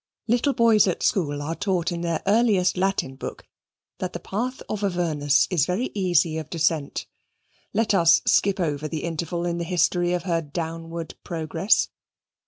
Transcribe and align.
Little 0.27 0.53
boys 0.53 0.87
at 0.87 1.03
school 1.03 1.43
are 1.43 1.53
taught 1.53 1.91
in 1.91 2.01
their 2.01 2.23
earliest 2.25 2.75
Latin 2.75 3.15
book 3.15 3.45
that 3.99 4.13
the 4.13 4.19
path 4.19 4.63
of 4.67 4.83
Avernus 4.83 5.47
is 5.51 5.67
very 5.67 5.91
easy 5.93 6.39
of 6.39 6.49
descent. 6.49 7.05
Let 7.71 7.93
us 7.93 8.23
skip 8.25 8.59
over 8.59 8.87
the 8.87 9.03
interval 9.03 9.45
in 9.45 9.59
the 9.59 9.63
history 9.63 10.13
of 10.13 10.23
her 10.23 10.41
downward 10.41 11.13
progress. 11.23 11.89